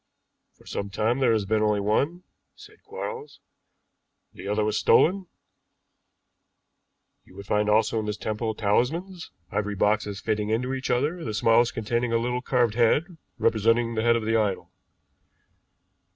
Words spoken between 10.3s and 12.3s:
into each other, the smallest containing a